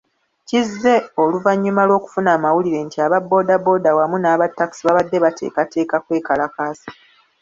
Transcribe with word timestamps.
Kize 0.47 0.93
oluvannyuma 1.23 1.81
lw'okufuna 1.87 2.29
amawulire 2.37 2.79
nti 2.87 2.97
aba 3.05 3.17
boda 3.29 3.55
boda 3.65 3.91
wamu 3.97 4.17
naba 4.23 4.45
takisi 4.57 4.81
babadde 4.85 5.17
bateekateeka 5.25 5.95
kwekalakaasa. 6.05 6.89